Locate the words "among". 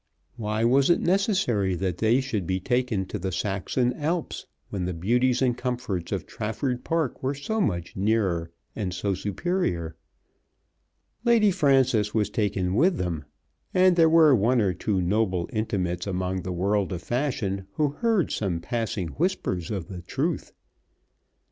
16.07-16.41